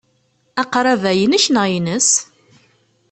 [0.61, 2.09] Aqrab-a inek neɣ ines?